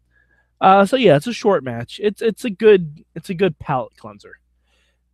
Uh, 0.60 0.84
so 0.84 0.96
yeah, 0.96 1.16
it's 1.16 1.26
a 1.26 1.32
short 1.32 1.64
match. 1.64 2.00
It's 2.02 2.20
it's 2.20 2.44
a 2.44 2.50
good 2.50 3.04
it's 3.14 3.30
a 3.30 3.34
good 3.34 3.58
palate 3.58 3.96
cleanser. 3.96 4.38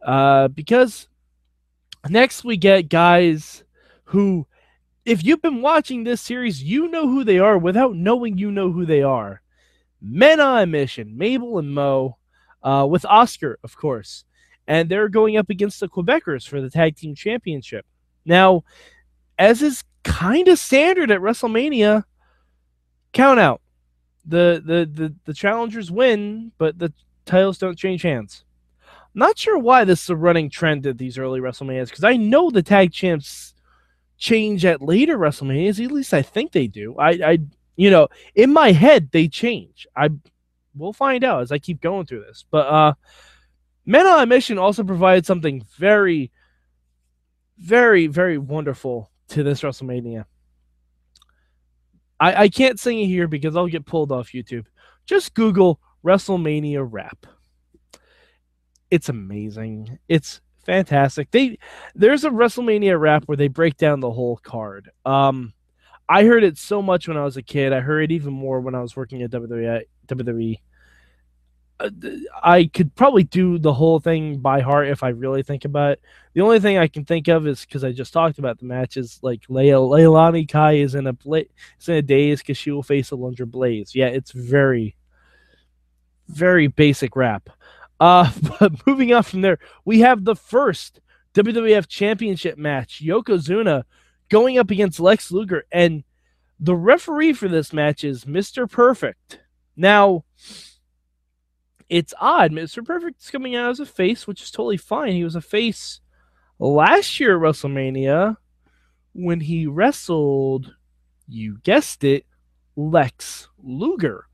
Uh, 0.02 0.48
because 0.48 1.08
next 2.08 2.44
we 2.44 2.56
get 2.56 2.88
guys 2.88 3.64
who, 4.04 4.46
if 5.04 5.24
you've 5.24 5.42
been 5.42 5.62
watching 5.62 6.04
this 6.04 6.20
series, 6.20 6.62
you 6.62 6.88
know 6.88 7.08
who 7.08 7.24
they 7.24 7.38
are 7.38 7.58
without 7.58 7.94
knowing 7.94 8.38
you 8.38 8.50
know 8.50 8.70
who 8.70 8.84
they 8.86 9.02
are. 9.02 9.42
Men 10.00 10.40
on 10.40 10.62
a 10.62 10.66
mission, 10.66 11.16
Mabel 11.16 11.58
and 11.58 11.74
Mo, 11.74 12.18
uh, 12.62 12.86
with 12.88 13.04
Oscar, 13.04 13.58
of 13.62 13.76
course, 13.76 14.24
and 14.66 14.88
they're 14.88 15.08
going 15.08 15.36
up 15.36 15.50
against 15.50 15.80
the 15.80 15.88
Quebecers 15.88 16.46
for 16.46 16.60
the 16.60 16.70
tag 16.70 16.96
team 16.96 17.14
championship. 17.14 17.86
Now, 18.24 18.64
as 19.38 19.62
is 19.62 19.84
kind 20.02 20.48
of 20.48 20.58
standard 20.58 21.10
at 21.10 21.20
WrestleMania, 21.20 22.04
count 23.12 23.40
out. 23.40 23.60
The, 24.28 24.60
the 24.64 24.90
the 24.92 25.14
the 25.24 25.34
challengers 25.34 25.90
win, 25.90 26.50
but 26.58 26.78
the 26.78 26.92
titles 27.26 27.58
don't 27.58 27.78
change 27.78 28.02
hands. 28.02 28.44
Not 29.14 29.38
sure 29.38 29.58
why 29.58 29.84
this 29.84 30.02
is 30.02 30.10
a 30.10 30.16
running 30.16 30.50
trend 30.50 30.86
at 30.86 30.98
these 30.98 31.16
early 31.16 31.40
WrestleManias 31.40 31.88
because 31.88 32.04
I 32.04 32.16
know 32.16 32.50
the 32.50 32.62
tag 32.62 32.92
champs 32.92 33.54
change 34.18 34.64
at 34.64 34.82
later 34.82 35.16
WrestleManias. 35.16 35.82
At 35.82 35.92
least 35.92 36.12
I 36.12 36.22
think 36.22 36.52
they 36.52 36.66
do. 36.66 36.96
I, 36.98 37.10
I, 37.10 37.38
you 37.76 37.90
know, 37.90 38.08
in 38.34 38.52
my 38.52 38.72
head 38.72 39.10
they 39.12 39.28
change. 39.28 39.86
I, 39.96 40.10
we'll 40.74 40.92
find 40.92 41.24
out 41.24 41.42
as 41.42 41.52
I 41.52 41.58
keep 41.58 41.80
going 41.80 42.04
through 42.04 42.24
this. 42.24 42.44
But 42.50 42.66
uh, 42.66 42.94
Men 43.86 44.06
on 44.06 44.20
a 44.20 44.26
Mission 44.26 44.58
also 44.58 44.82
provided 44.82 45.24
something 45.24 45.64
very, 45.78 46.32
very, 47.58 48.08
very 48.08 48.36
wonderful 48.36 49.10
to 49.28 49.42
this 49.42 49.62
WrestleMania. 49.62 50.24
I, 52.18 52.34
I 52.44 52.48
can't 52.48 52.80
sing 52.80 52.98
it 52.98 53.06
here 53.06 53.28
because 53.28 53.56
I'll 53.56 53.66
get 53.68 53.86
pulled 53.86 54.10
off 54.10 54.32
YouTube. 54.32 54.66
Just 55.06 55.34
Google 55.34 55.80
WrestleMania 56.04 56.86
rap. 56.88 57.26
It's 58.90 59.08
amazing. 59.08 59.98
It's 60.08 60.40
fantastic. 60.64 61.30
They 61.30 61.58
there's 61.94 62.24
a 62.24 62.30
WrestleMania 62.30 62.98
rap 62.98 63.24
where 63.26 63.36
they 63.36 63.48
break 63.48 63.76
down 63.76 64.00
the 64.00 64.10
whole 64.10 64.36
card. 64.36 64.90
Um 65.04 65.52
I 66.08 66.24
heard 66.24 66.44
it 66.44 66.56
so 66.56 66.82
much 66.82 67.08
when 67.08 67.16
I 67.16 67.24
was 67.24 67.36
a 67.36 67.42
kid. 67.42 67.72
I 67.72 67.80
heard 67.80 68.04
it 68.04 68.12
even 68.12 68.32
more 68.32 68.60
when 68.60 68.76
I 68.76 68.80
was 68.80 68.94
working 68.94 69.22
at 69.22 69.30
WWE. 69.30 69.82
WWE. 70.06 70.60
Uh, 71.78 71.90
I 72.42 72.70
could 72.72 72.94
probably 72.94 73.24
do 73.24 73.58
the 73.58 73.72
whole 73.72 74.00
thing 74.00 74.38
by 74.38 74.60
heart 74.60 74.88
if 74.88 75.02
I 75.02 75.08
really 75.08 75.42
think 75.42 75.64
about 75.64 75.92
it. 75.92 76.02
The 76.32 76.40
only 76.40 76.58
thing 76.58 76.78
I 76.78 76.88
can 76.88 77.04
think 77.04 77.28
of 77.28 77.46
is 77.46 77.64
because 77.66 77.84
I 77.84 77.92
just 77.92 78.12
talked 78.12 78.38
about 78.38 78.58
the 78.58 78.64
match 78.64 78.96
is 78.96 79.18
like 79.22 79.42
Leia, 79.48 79.78
Leilani 79.78 80.48
Kai 80.48 80.74
is 80.74 80.94
in 80.94 81.06
a 81.06 81.12
bla- 81.12 81.44
is 81.78 81.88
in 81.88 81.96
a 81.96 82.02
daze 82.02 82.40
because 82.40 82.56
she 82.56 82.70
will 82.70 82.82
face 82.82 83.12
a 83.12 83.14
Alundra 83.14 83.50
Blaze. 83.50 83.94
Yeah, 83.94 84.06
it's 84.06 84.32
very, 84.32 84.96
very 86.28 86.66
basic 86.66 87.14
rap. 87.14 87.50
Uh, 88.00 88.30
but 88.60 88.86
moving 88.86 89.12
on 89.12 89.22
from 89.22 89.42
there, 89.42 89.58
we 89.84 90.00
have 90.00 90.24
the 90.24 90.36
first 90.36 91.00
WWF 91.34 91.88
Championship 91.88 92.56
match: 92.56 93.02
Yokozuna 93.04 93.84
going 94.30 94.58
up 94.58 94.70
against 94.70 94.98
Lex 94.98 95.30
Luger, 95.30 95.64
and 95.70 96.04
the 96.58 96.74
referee 96.74 97.34
for 97.34 97.48
this 97.48 97.72
match 97.72 98.02
is 98.02 98.24
Mr. 98.24 98.70
Perfect. 98.70 99.40
Now 99.76 100.24
it's 101.88 102.14
odd. 102.20 102.52
Mr. 102.52 102.84
Perfect 102.84 103.22
is 103.22 103.30
coming 103.30 103.54
out 103.54 103.70
as 103.70 103.80
a 103.80 103.86
face, 103.86 104.26
which 104.26 104.42
is 104.42 104.50
totally 104.50 104.76
fine. 104.76 105.12
He 105.12 105.24
was 105.24 105.36
a 105.36 105.40
face 105.40 106.00
last 106.58 107.20
year 107.20 107.36
at 107.36 107.42
WrestleMania 107.42 108.36
when 109.12 109.40
he 109.40 109.66
wrestled, 109.66 110.74
you 111.26 111.58
guessed 111.62 112.04
it, 112.04 112.26
Lex 112.76 113.48
Luger. 113.62 114.26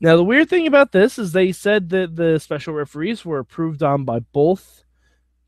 Now, 0.00 0.16
the 0.16 0.24
weird 0.24 0.48
thing 0.48 0.66
about 0.66 0.92
this 0.92 1.18
is 1.18 1.32
they 1.32 1.52
said 1.52 1.90
that 1.90 2.16
the 2.16 2.38
special 2.38 2.74
referees 2.74 3.24
were 3.24 3.38
approved 3.38 3.82
on 3.82 4.04
by 4.04 4.20
both 4.20 4.84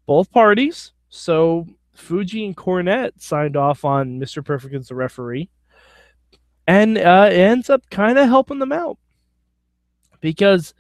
both 0.07 0.31
parties. 0.31 0.93
So 1.09 1.67
Fuji 1.95 2.45
and 2.45 2.57
Cornette 2.57 3.21
signed 3.21 3.57
off 3.57 3.85
on 3.85 4.21
Mr. 4.21 4.45
Perfect 4.45 4.75
as 4.75 4.89
the 4.89 4.95
referee. 4.95 5.51
And 6.67 6.99
uh, 6.99 7.29
it 7.31 7.39
ends 7.39 7.71
up 7.71 7.89
kind 7.91 8.19
of 8.19 8.29
helping 8.29 8.59
them 8.59 8.73
out 8.73 8.99
because 10.21 10.75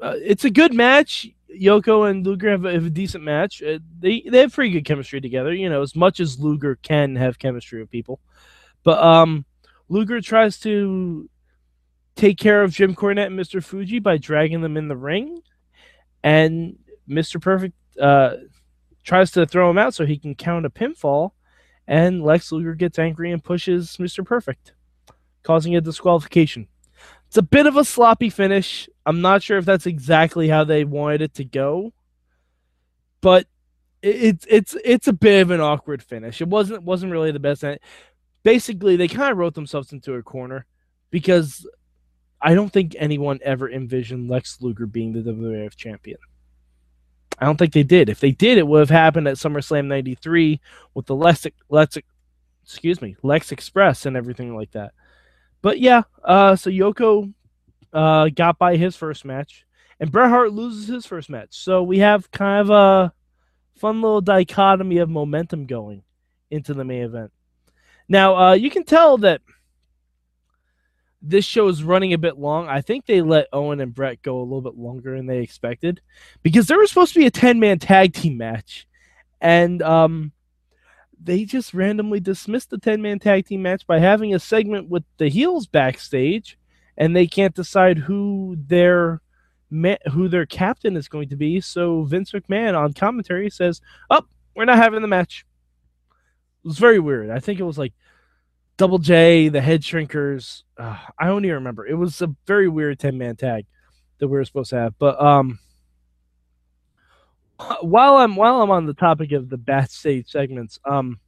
uh, 0.00 0.14
it's 0.16 0.44
a 0.44 0.50
good 0.50 0.74
match. 0.74 1.28
Yoko 1.50 2.10
and 2.10 2.26
Luger 2.26 2.50
have 2.50 2.64
a, 2.64 2.72
have 2.72 2.86
a 2.86 2.90
decent 2.90 3.24
match. 3.24 3.62
Uh, 3.62 3.78
they 3.98 4.22
they 4.26 4.40
have 4.40 4.52
pretty 4.52 4.70
good 4.70 4.84
chemistry 4.84 5.20
together. 5.20 5.54
You 5.54 5.70
know, 5.70 5.82
as 5.82 5.94
much 5.94 6.20
as 6.20 6.38
Luger 6.38 6.76
can 6.76 7.16
have 7.16 7.38
chemistry 7.38 7.80
with 7.80 7.90
people, 7.90 8.20
but 8.82 9.02
um, 9.02 9.44
Luger 9.88 10.20
tries 10.20 10.58
to 10.60 11.28
take 12.16 12.38
care 12.38 12.62
of 12.62 12.72
Jim 12.72 12.94
Cornette 12.94 13.26
and 13.26 13.38
Mr. 13.38 13.62
Fuji 13.62 13.98
by 13.98 14.16
dragging 14.16 14.60
them 14.60 14.76
in 14.76 14.88
the 14.88 14.96
ring, 14.96 15.40
and 16.22 16.78
Mr. 17.08 17.40
Perfect 17.40 17.74
uh, 18.00 18.36
tries 19.04 19.30
to 19.32 19.46
throw 19.46 19.70
him 19.70 19.78
out 19.78 19.94
so 19.94 20.04
he 20.04 20.18
can 20.18 20.34
count 20.34 20.66
a 20.66 20.70
pinfall, 20.70 21.30
and 21.86 22.22
Lex 22.22 22.52
Luger 22.52 22.74
gets 22.74 22.98
angry 22.98 23.32
and 23.32 23.42
pushes 23.42 23.96
Mr. 23.98 24.24
Perfect, 24.24 24.74
causing 25.42 25.76
a 25.76 25.80
disqualification. 25.80 26.68
It's 27.36 27.42
a 27.42 27.42
bit 27.42 27.66
of 27.66 27.76
a 27.76 27.84
sloppy 27.84 28.30
finish. 28.30 28.88
I'm 29.04 29.20
not 29.20 29.42
sure 29.42 29.58
if 29.58 29.66
that's 29.66 29.84
exactly 29.84 30.48
how 30.48 30.64
they 30.64 30.84
wanted 30.84 31.20
it 31.20 31.34
to 31.34 31.44
go, 31.44 31.92
but 33.20 33.46
it's 34.00 34.46
it's 34.48 34.74
it's 34.82 35.06
a 35.06 35.12
bit 35.12 35.42
of 35.42 35.50
an 35.50 35.60
awkward 35.60 36.02
finish. 36.02 36.40
It 36.40 36.48
wasn't 36.48 36.84
wasn't 36.84 37.12
really 37.12 37.32
the 37.32 37.38
best. 37.38 37.62
Basically, 38.42 38.96
they 38.96 39.06
kind 39.06 39.30
of 39.30 39.36
wrote 39.36 39.52
themselves 39.52 39.92
into 39.92 40.14
a 40.14 40.22
corner 40.22 40.64
because 41.10 41.68
I 42.40 42.54
don't 42.54 42.72
think 42.72 42.96
anyone 42.98 43.38
ever 43.42 43.70
envisioned 43.70 44.30
Lex 44.30 44.56
Luger 44.62 44.86
being 44.86 45.12
the 45.12 45.30
WWF 45.30 45.76
champion. 45.76 46.16
I 47.38 47.44
don't 47.44 47.58
think 47.58 47.74
they 47.74 47.82
did. 47.82 48.08
If 48.08 48.20
they 48.20 48.32
did, 48.32 48.56
it 48.56 48.66
would 48.66 48.80
have 48.80 48.88
happened 48.88 49.28
at 49.28 49.36
SummerSlam 49.36 49.88
'93 49.88 50.58
with 50.94 51.04
the 51.04 51.14
Lex, 51.14 51.46
Lex, 51.68 51.98
excuse 52.64 53.02
me, 53.02 53.14
Lex 53.22 53.52
Express 53.52 54.06
and 54.06 54.16
everything 54.16 54.56
like 54.56 54.70
that. 54.70 54.94
But 55.62 55.80
yeah, 55.80 56.02
uh, 56.22 56.56
so 56.56 56.70
Yoko 56.70 57.32
uh, 57.92 58.28
got 58.28 58.58
by 58.58 58.76
his 58.76 58.96
first 58.96 59.24
match, 59.24 59.64
and 59.98 60.12
Bret 60.12 60.30
Hart 60.30 60.52
loses 60.52 60.86
his 60.86 61.06
first 61.06 61.30
match. 61.30 61.48
So 61.50 61.82
we 61.82 61.98
have 61.98 62.30
kind 62.30 62.60
of 62.60 62.70
a 62.70 63.12
fun 63.78 64.02
little 64.02 64.20
dichotomy 64.20 64.98
of 64.98 65.08
momentum 65.08 65.66
going 65.66 66.02
into 66.50 66.74
the 66.74 66.84
main 66.84 67.02
event. 67.02 67.32
Now 68.08 68.36
uh, 68.36 68.52
you 68.54 68.70
can 68.70 68.84
tell 68.84 69.18
that 69.18 69.40
this 71.22 71.44
show 71.44 71.68
is 71.68 71.82
running 71.82 72.12
a 72.12 72.18
bit 72.18 72.38
long. 72.38 72.68
I 72.68 72.80
think 72.80 73.06
they 73.06 73.20
let 73.20 73.48
Owen 73.52 73.80
and 73.80 73.94
Bret 73.94 74.22
go 74.22 74.38
a 74.38 74.42
little 74.42 74.60
bit 74.60 74.76
longer 74.76 75.16
than 75.16 75.26
they 75.26 75.40
expected 75.40 76.00
because 76.42 76.66
there 76.66 76.78
was 76.78 76.88
supposed 76.88 77.14
to 77.14 77.20
be 77.20 77.26
a 77.26 77.30
10 77.30 77.58
man 77.58 77.78
tag 77.78 78.12
team 78.12 78.36
match. 78.36 78.86
And 79.40 79.82
um, 79.82 80.32
they 81.22 81.44
just 81.44 81.74
randomly 81.74 82.20
dismissed 82.20 82.70
the 82.70 82.78
10 82.78 83.00
man 83.00 83.18
tag 83.18 83.46
team 83.46 83.62
match 83.62 83.86
by 83.86 83.98
having 83.98 84.34
a 84.34 84.38
segment 84.38 84.88
with 84.88 85.04
the 85.18 85.28
heels 85.28 85.66
backstage 85.66 86.58
and 86.96 87.14
they 87.14 87.26
can't 87.26 87.54
decide 87.54 87.98
who 87.98 88.56
their 88.66 89.20
who 90.12 90.28
their 90.28 90.46
captain 90.46 90.96
is 90.96 91.08
going 91.08 91.28
to 91.28 91.36
be. 91.36 91.60
So 91.60 92.04
Vince 92.04 92.30
McMahon 92.30 92.78
on 92.78 92.92
commentary 92.92 93.50
says 93.50 93.80
oh 94.10 94.22
we're 94.54 94.64
not 94.64 94.78
having 94.78 95.02
the 95.02 95.08
match. 95.08 95.44
It 96.64 96.68
was 96.68 96.78
very 96.78 96.98
weird. 96.98 97.30
I 97.30 97.40
think 97.40 97.60
it 97.60 97.64
was 97.64 97.78
like 97.78 97.92
Double 98.76 98.98
J 98.98 99.48
the 99.48 99.60
head 99.60 99.82
shrinkers. 99.82 100.62
Uh, 100.78 100.98
I 101.18 101.26
don't 101.26 101.44
even 101.44 101.56
remember. 101.56 101.86
It 101.86 101.94
was 101.94 102.20
a 102.22 102.34
very 102.46 102.68
weird 102.68 102.98
10 102.98 103.18
man 103.18 103.36
tag 103.36 103.66
that 104.18 104.28
we 104.28 104.36
were 104.36 104.44
supposed 104.44 104.70
to 104.70 104.76
have. 104.76 104.98
But 104.98 105.20
um 105.20 105.58
while 107.80 108.16
I'm 108.16 108.36
while 108.36 108.62
I'm 108.62 108.70
on 108.70 108.86
the 108.86 108.94
topic 108.94 109.32
of 109.32 109.48
the 109.48 109.56
backstage 109.56 110.30
segments, 110.30 110.78
um, 110.84 111.18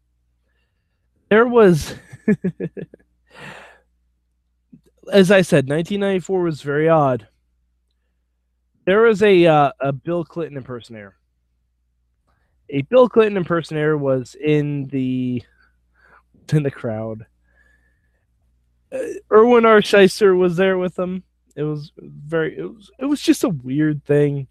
there 1.30 1.46
was, 1.46 1.94
as 5.12 5.30
I 5.30 5.42
said, 5.42 5.68
1994 5.68 6.42
was 6.42 6.62
very 6.62 6.88
odd. 6.88 7.28
There 8.84 9.02
was 9.02 9.22
a 9.22 9.46
uh, 9.46 9.72
a 9.80 9.92
Bill 9.92 10.24
Clinton 10.24 10.56
impersonator. 10.56 11.16
A 12.70 12.82
Bill 12.82 13.08
Clinton 13.08 13.38
impersonator 13.38 13.96
was 13.96 14.34
in 14.34 14.86
the 14.86 15.42
in 16.52 16.62
the 16.62 16.70
crowd. 16.70 17.26
Uh, 18.90 18.98
Irwin 19.30 19.66
R. 19.66 19.80
Schyster 19.80 20.36
was 20.36 20.56
there 20.56 20.78
with 20.78 20.94
them. 20.94 21.22
It 21.56 21.62
was 21.62 21.92
very. 21.98 22.56
It 22.58 22.64
was. 22.64 22.90
It 22.98 23.06
was 23.06 23.20
just 23.20 23.44
a 23.44 23.48
weird 23.50 24.04
thing 24.04 24.48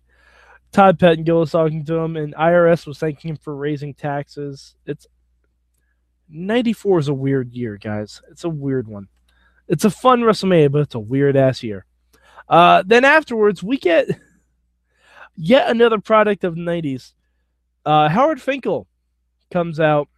Todd 0.71 0.99
Pettengill 0.99 1.39
was 1.39 1.51
talking 1.51 1.85
to 1.85 1.95
him, 1.95 2.17
and 2.17 2.35
IRS 2.35 2.85
was 2.85 2.99
thanking 2.99 3.29
him 3.29 3.37
for 3.37 3.55
raising 3.55 3.93
taxes. 3.93 4.75
It's 4.85 5.07
94 6.29 6.99
is 6.99 7.07
a 7.07 7.13
weird 7.13 7.53
year, 7.53 7.77
guys. 7.77 8.21
It's 8.29 8.43
a 8.43 8.49
weird 8.49 8.87
one. 8.87 9.07
It's 9.67 9.85
a 9.85 9.89
fun 9.89 10.21
WrestleMania, 10.21 10.71
but 10.71 10.81
it's 10.81 10.95
a 10.95 10.99
weird 10.99 11.35
ass 11.35 11.63
year. 11.63 11.85
Uh, 12.47 12.83
then 12.85 13.05
afterwards, 13.05 13.63
we 13.63 13.77
get 13.77 14.07
yet 15.35 15.69
another 15.69 15.99
product 15.99 16.43
of 16.43 16.55
the 16.55 16.61
90s. 16.61 17.13
Uh, 17.85 18.09
Howard 18.09 18.41
Finkel 18.41 18.87
comes 19.51 19.79
out 19.79 20.09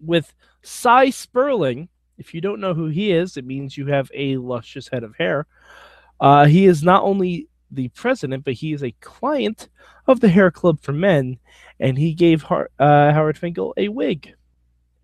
with 0.00 0.32
Sy 0.62 1.10
Sperling. 1.10 1.88
If 2.18 2.34
you 2.34 2.40
don't 2.40 2.60
know 2.60 2.74
who 2.74 2.86
he 2.86 3.12
is, 3.12 3.36
it 3.36 3.44
means 3.44 3.76
you 3.76 3.86
have 3.86 4.10
a 4.14 4.36
luscious 4.36 4.88
head 4.88 5.02
of 5.02 5.16
hair. 5.16 5.46
Uh, 6.20 6.46
he 6.46 6.66
is 6.66 6.82
not 6.82 7.02
only 7.02 7.48
the 7.72 7.88
president, 7.88 8.44
but 8.44 8.54
he 8.54 8.72
is 8.72 8.82
a 8.82 8.94
client 9.00 9.68
of 10.06 10.20
the 10.20 10.28
Hair 10.28 10.50
Club 10.50 10.80
for 10.80 10.92
Men, 10.92 11.38
and 11.80 11.98
he 11.98 12.14
gave 12.14 12.44
uh, 12.50 12.66
Howard 12.78 13.38
Finkel 13.38 13.74
a 13.76 13.88
wig. 13.88 14.34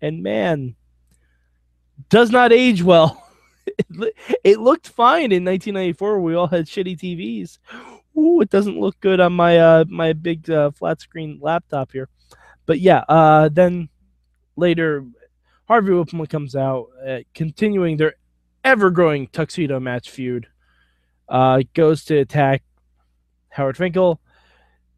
And 0.01 0.23
man, 0.23 0.75
does 2.09 2.31
not 2.31 2.53
age 2.53 2.83
well. 2.83 3.21
it, 4.43 4.59
looked 4.59 4.87
fine 4.87 5.31
in 5.31 5.43
1994. 5.43 6.21
We 6.21 6.35
all 6.35 6.47
had 6.47 6.65
shitty 6.65 6.97
TVs. 6.97 7.57
Ooh, 8.17 8.41
it 8.41 8.49
doesn't 8.49 8.79
look 8.79 8.99
good 8.99 9.19
on 9.19 9.33
my 9.33 9.57
uh, 9.57 9.85
my 9.87 10.13
big 10.13 10.49
uh, 10.49 10.71
flat 10.71 11.01
screen 11.01 11.39
laptop 11.41 11.91
here. 11.91 12.09
But 12.65 12.79
yeah, 12.79 13.03
uh, 13.09 13.49
then 13.49 13.89
later, 14.55 15.05
Harvey 15.67 15.91
Wippleman 15.91 16.29
comes 16.29 16.55
out, 16.55 16.87
uh, 17.05 17.19
continuing 17.33 17.97
their 17.97 18.15
ever 18.63 18.89
growing 18.89 19.27
tuxedo 19.27 19.79
match 19.79 20.09
feud 20.09 20.47
uh, 21.29 21.61
goes 21.73 22.03
to 22.05 22.17
attack 22.17 22.63
Howard 23.49 23.77
Finkel. 23.77 24.19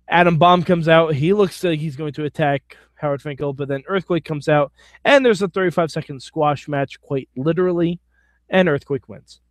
Adam 0.08 0.38
Bomb 0.38 0.64
comes 0.64 0.88
out. 0.88 1.14
He 1.14 1.34
looks 1.34 1.64
like 1.64 1.80
he's 1.80 1.96
going 1.96 2.14
to 2.14 2.26
attack 2.26 2.78
Howard 2.96 3.22
Finkel, 3.22 3.54
but 3.54 3.68
then 3.68 3.84
Earthquake 3.88 4.26
comes 4.26 4.48
out, 4.48 4.72
and 5.04 5.26
there's 5.26 5.42
a 5.42 5.48
35 5.48 5.92
second 5.92 6.22
squash 6.22 6.68
match, 6.68 7.00
quite 7.02 7.30
literally, 7.36 8.00
and 8.50 8.70
Earthquake 8.70 9.10
wins. 9.10 9.42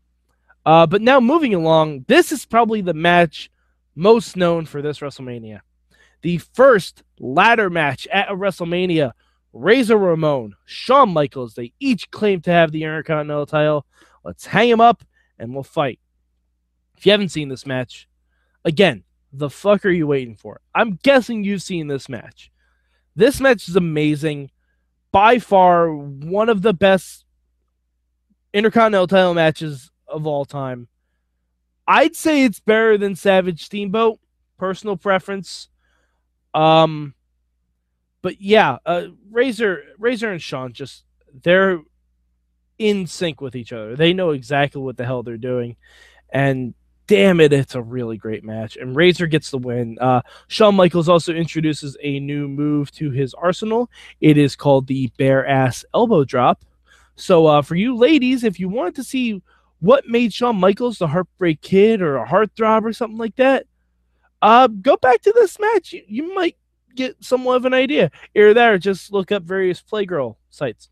Uh, 0.65 0.87
but 0.87 1.03
now 1.03 1.21
moving 1.21 1.55
along, 1.55 2.05
this 2.07 2.33
is 2.33 2.45
probably 2.45 2.81
the 2.81 2.95
match 2.95 3.51
most 3.95 4.37
known 4.37 4.67
for 4.67 4.83
this 4.83 5.01
WrestleMania. 5.01 5.61
The 6.23 6.39
first 6.39 7.03
ladder 7.19 7.71
match 7.71 8.07
at 8.09 8.31
a 8.31 8.35
WrestleMania. 8.35 9.13
Razor 9.53 9.99
Ramon, 9.99 10.55
Shawn 10.65 11.13
Michaels, 11.13 11.55
they 11.55 11.73
each 11.81 12.11
claim 12.13 12.41
to 12.43 12.53
have 12.53 12.71
the 12.71 12.85
Intercontinental 12.85 13.47
title. 13.47 13.85
Let's 14.23 14.47
hang 14.47 14.71
them 14.71 14.81
up 14.81 15.03
and 15.39 15.53
we'll 15.53 15.65
fight. 15.65 15.99
If 17.01 17.07
you 17.07 17.13
haven't 17.13 17.31
seen 17.31 17.49
this 17.49 17.65
match, 17.65 18.07
again, 18.63 19.05
the 19.33 19.49
fuck 19.49 19.87
are 19.87 19.91
you 19.91 20.07
waiting 20.07 20.37
for? 20.37 20.61
I'm 20.75 20.99
guessing 21.03 21.45
you've 21.45 21.63
seen 21.63 21.87
this 21.87 22.11
match. 22.11 22.53
This 23.17 23.41
match 23.41 23.69
is 23.69 23.75
amazing. 23.75 24.51
by 25.13 25.39
far 25.39 25.91
one 25.95 26.51
of 26.51 26.61
the 26.61 26.75
best 26.75 27.25
intercontinental 28.53 29.07
title 29.07 29.33
matches 29.33 29.91
of 30.07 30.27
all 30.27 30.45
time. 30.45 30.89
I'd 31.87 32.15
say 32.15 32.45
it's 32.45 32.61
better 32.61 32.99
than 32.99 33.17
Savage 33.17 33.65
Steamboat, 33.65 34.21
personal 34.59 34.99
preference. 34.99 35.69
Um, 36.53 37.15
but 38.21 38.43
yeah, 38.43 38.77
uh, 38.85 39.07
Razor, 39.31 39.85
Razor 39.99 40.33
and 40.33 40.43
Shawn 40.43 40.75
just 40.75 41.05
they're 41.43 41.81
in 42.79 43.07
sync 43.07 43.41
with 43.41 43.57
each 43.57 43.73
other. 43.73 43.97
They 43.97 44.13
know 44.13 44.31
exactly 44.33 44.83
what 44.83 44.99
the 44.99 45.07
hell 45.07 45.23
they're 45.23 45.39
doing, 45.39 45.77
and 46.29 46.75
damn 47.11 47.41
it, 47.41 47.53
it's 47.53 47.75
a 47.75 47.83
really 47.83 48.17
great 48.17 48.45
match. 48.45 48.77
And 48.77 48.95
Razor 48.95 49.27
gets 49.27 49.51
the 49.51 49.59
win. 49.59 49.99
Uh, 50.01 50.23
Shawn 50.47 50.77
Michaels 50.77 51.09
also 51.09 51.35
introduces 51.35 51.97
a 52.05 52.21
new 52.21 52.47
move 52.47 52.93
to 52.93 53.11
his 53.11 53.35
arsenal. 53.35 53.91
It 54.21 54.39
is 54.39 54.55
called 54.55 54.87
the 54.87 55.09
bare 55.19 55.45
ass 55.45 55.85
elbow 55.93 56.23
drop. 56.23 56.65
So 57.17 57.49
uh, 57.49 57.63
for 57.63 57.75
you 57.75 57.97
ladies, 57.97 58.45
if 58.45 58.61
you 58.61 58.69
wanted 58.69 58.95
to 58.95 59.03
see 59.03 59.43
what 59.81 60.07
made 60.07 60.33
Shawn 60.33 60.55
Michaels 60.55 60.99
the 60.99 61.09
Heartbreak 61.09 61.61
Kid 61.61 62.01
or 62.01 62.19
a 62.19 62.29
heartthrob 62.29 62.85
or 62.85 62.93
something 62.93 63.19
like 63.19 63.35
that, 63.37 63.67
uh, 64.41 64.69
go 64.69 64.97
back 64.97 65.21
to 65.23 65.33
this 65.33 65.59
match. 65.59 65.93
You, 65.93 66.05
you 66.07 66.33
might 66.33 66.57
get 66.95 67.17
somewhat 67.25 67.57
of 67.57 67.65
an 67.65 67.75
idea. 67.75 68.13
That 68.37 68.57
or 68.57 68.79
just 68.79 69.13
look 69.13 69.33
up 69.33 69.43
various 69.43 69.83
Playgirl 69.83 70.37
sites. 70.51 70.89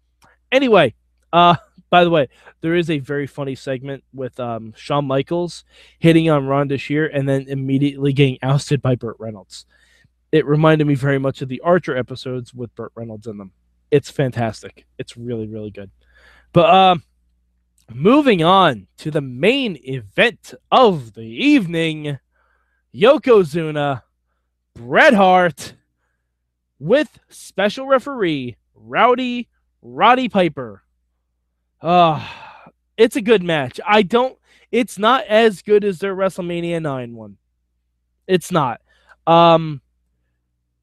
Anyway, 0.50 0.94
uh, 1.32 1.54
by 1.90 2.04
the 2.04 2.10
way, 2.10 2.28
there 2.60 2.74
is 2.74 2.90
a 2.90 2.98
very 2.98 3.26
funny 3.26 3.54
segment 3.54 4.04
with 4.12 4.38
um, 4.38 4.74
Shawn 4.76 5.06
Michaels 5.06 5.64
hitting 5.98 6.28
on 6.28 6.44
Rhonda 6.44 6.78
Shear 6.78 7.06
and 7.06 7.28
then 7.28 7.46
immediately 7.48 8.12
getting 8.12 8.38
ousted 8.42 8.82
by 8.82 8.94
Burt 8.94 9.16
Reynolds. 9.18 9.66
It 10.30 10.46
reminded 10.46 10.86
me 10.86 10.94
very 10.94 11.18
much 11.18 11.40
of 11.40 11.48
the 11.48 11.60
Archer 11.60 11.96
episodes 11.96 12.52
with 12.52 12.74
Burt 12.74 12.92
Reynolds 12.94 13.26
in 13.26 13.38
them. 13.38 13.52
It's 13.90 14.10
fantastic. 14.10 14.86
It's 14.98 15.16
really, 15.16 15.46
really 15.46 15.70
good. 15.70 15.90
But 16.52 16.68
um, 16.74 17.02
moving 17.92 18.42
on 18.42 18.86
to 18.98 19.10
the 19.10 19.22
main 19.22 19.78
event 19.82 20.52
of 20.70 21.14
the 21.14 21.22
evening 21.22 22.18
Yokozuna, 22.94 24.02
Bret 24.74 25.14
Hart, 25.14 25.74
with 26.78 27.18
special 27.28 27.86
referee 27.86 28.56
Rowdy 28.74 29.48
Roddy 29.82 30.28
Piper. 30.28 30.82
Uh, 31.80 32.26
it's 32.96 33.16
a 33.16 33.22
good 33.22 33.42
match. 33.42 33.80
I 33.86 34.02
don't. 34.02 34.36
It's 34.70 34.98
not 34.98 35.24
as 35.26 35.62
good 35.62 35.84
as 35.84 35.98
their 35.98 36.14
WrestleMania 36.14 36.82
nine 36.82 37.14
one. 37.14 37.36
It's 38.26 38.50
not. 38.50 38.80
Um, 39.26 39.80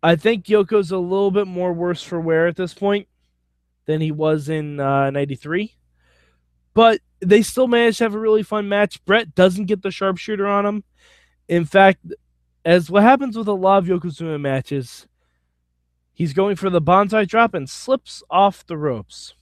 I 0.01 0.15
think 0.15 0.45
Yoko's 0.45 0.91
a 0.91 0.97
little 0.97 1.31
bit 1.31 1.47
more 1.47 1.73
worse 1.73 2.01
for 2.01 2.19
wear 2.19 2.47
at 2.47 2.55
this 2.55 2.73
point 2.73 3.07
than 3.85 4.01
he 4.01 4.11
was 4.11 4.49
in 4.49 4.79
uh, 4.79 5.11
'93, 5.11 5.75
but 6.73 7.01
they 7.19 7.41
still 7.41 7.67
managed 7.67 7.99
to 7.99 8.05
have 8.05 8.15
a 8.15 8.19
really 8.19 8.43
fun 8.43 8.69
match. 8.69 9.03
Bret 9.05 9.35
doesn't 9.35 9.65
get 9.65 9.81
the 9.81 9.91
sharpshooter 9.91 10.47
on 10.47 10.65
him. 10.65 10.83
In 11.47 11.65
fact, 11.65 12.05
as 12.63 12.89
what 12.89 13.03
happens 13.03 13.37
with 13.37 13.47
a 13.47 13.53
lot 13.53 13.77
of 13.77 13.85
Yokozuna 13.85 14.39
matches, 14.39 15.05
he's 16.13 16.33
going 16.33 16.55
for 16.55 16.69
the 16.69 16.81
banzai 16.81 17.25
drop 17.25 17.53
and 17.53 17.69
slips 17.69 18.23
off 18.29 18.65
the 18.65 18.77
ropes 18.77 19.33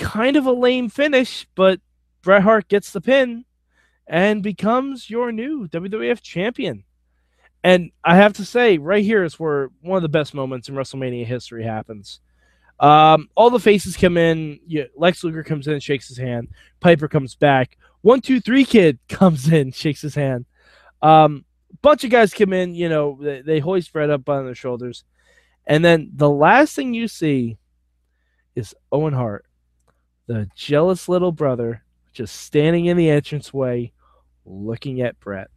kind 0.00 0.36
of 0.36 0.46
a 0.46 0.52
lame 0.52 0.88
finish, 0.88 1.46
but 1.54 1.80
Bret 2.22 2.42
Hart 2.42 2.68
gets 2.68 2.90
the 2.90 3.00
pin 3.00 3.44
and 4.06 4.42
becomes 4.42 5.08
your 5.08 5.30
new 5.30 5.68
WWF 5.68 6.20
champion. 6.22 6.84
And 7.62 7.90
I 8.02 8.16
have 8.16 8.32
to 8.34 8.44
say, 8.44 8.78
right 8.78 9.04
here 9.04 9.22
is 9.22 9.38
where 9.38 9.68
one 9.82 9.96
of 9.96 10.02
the 10.02 10.08
best 10.08 10.32
moments 10.34 10.68
in 10.68 10.74
WrestleMania 10.74 11.26
history 11.26 11.62
happens. 11.62 12.20
Um, 12.80 13.28
all 13.34 13.50
the 13.50 13.60
faces 13.60 13.96
come 13.96 14.16
in. 14.16 14.58
Lex 14.96 15.22
Luger 15.22 15.44
comes 15.44 15.66
in, 15.66 15.74
and 15.74 15.82
shakes 15.82 16.08
his 16.08 16.16
hand. 16.16 16.48
Piper 16.80 17.06
comes 17.06 17.34
back. 17.34 17.76
One, 18.00 18.22
two, 18.22 18.40
three 18.40 18.64
kid 18.64 18.98
comes 19.08 19.52
in, 19.52 19.72
shakes 19.72 20.00
his 20.00 20.14
hand. 20.14 20.46
Um, 21.02 21.44
bunch 21.82 22.04
of 22.04 22.10
guys 22.10 22.32
come 22.32 22.54
in. 22.54 22.74
You 22.74 22.88
know, 22.88 23.18
they, 23.20 23.42
they 23.42 23.58
hoist 23.58 23.92
Bret 23.92 24.08
up 24.08 24.26
on 24.28 24.46
their 24.46 24.54
shoulders, 24.54 25.04
and 25.66 25.84
then 25.84 26.10
the 26.14 26.30
last 26.30 26.74
thing 26.74 26.94
you 26.94 27.06
see 27.06 27.58
is 28.56 28.74
Owen 28.90 29.12
Hart 29.12 29.44
the 30.30 30.48
jealous 30.54 31.08
little 31.08 31.32
brother 31.32 31.82
just 32.12 32.36
standing 32.36 32.86
in 32.86 32.96
the 32.96 33.08
entranceway 33.08 33.90
looking 34.44 35.00
at 35.00 35.18
Bret. 35.18 35.48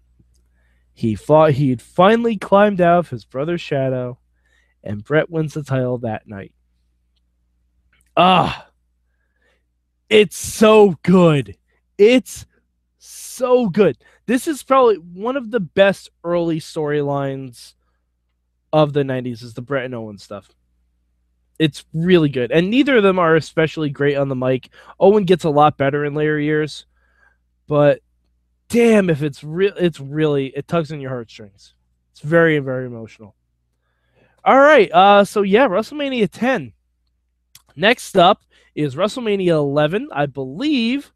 He 0.95 1.15
thought 1.15 1.51
he'd 1.51 1.79
finally 1.79 2.37
climbed 2.37 2.81
out 2.81 2.97
of 2.97 3.09
his 3.11 3.23
brother's 3.23 3.61
shadow, 3.61 4.17
and 4.83 5.03
Bret 5.03 5.29
wins 5.29 5.53
the 5.53 5.61
title 5.61 5.99
that 5.99 6.27
night. 6.27 6.53
Ah, 8.17 8.67
it's 10.09 10.37
so 10.37 10.97
good. 11.03 11.55
It's 11.99 12.47
so 12.97 13.69
good. 13.69 13.95
This 14.25 14.47
is 14.47 14.63
probably 14.63 14.95
one 14.95 15.37
of 15.37 15.51
the 15.51 15.59
best 15.59 16.09
early 16.23 16.59
storylines 16.59 17.75
of 18.71 18.93
the 18.93 19.03
90s 19.03 19.43
is 19.43 19.53
the 19.53 19.61
Bret 19.61 19.85
and 19.85 19.93
Owen 19.93 20.17
stuff. 20.17 20.49
It's 21.59 21.85
really 21.93 22.29
good. 22.29 22.51
And 22.51 22.69
neither 22.69 22.97
of 22.97 23.03
them 23.03 23.19
are 23.19 23.35
especially 23.35 23.89
great 23.89 24.17
on 24.17 24.29
the 24.29 24.35
mic. 24.35 24.69
Owen 24.99 25.25
gets 25.25 25.43
a 25.43 25.49
lot 25.49 25.77
better 25.77 26.03
in 26.03 26.15
later 26.15 26.39
years, 26.39 26.85
but 27.67 28.01
damn 28.69 29.09
if 29.09 29.21
it's 29.21 29.43
real 29.43 29.73
it's 29.77 29.99
really 29.99 30.47
it 30.47 30.67
tugs 30.67 30.91
on 30.91 30.99
your 30.99 31.11
heartstrings. 31.11 31.73
It's 32.11 32.21
very 32.21 32.57
very 32.59 32.85
emotional. 32.85 33.35
All 34.43 34.59
right, 34.59 34.91
uh 34.91 35.23
so 35.25 35.41
yeah, 35.41 35.67
WrestleMania 35.67 36.29
10. 36.31 36.73
Next 37.75 38.17
up 38.17 38.41
is 38.75 38.95
WrestleMania 38.95 39.49
11, 39.49 40.09
I 40.11 40.25
believe 40.25 41.11